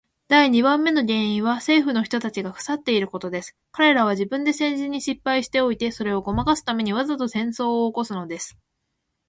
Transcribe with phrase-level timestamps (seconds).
[0.29, 3.55] 第二番目の原因は政府の人たちが腐っていることです。
[3.71, 8.57] 彼等は自分で政治に失敗しておいて、それをごまかすために、わざと戦争を起すのです。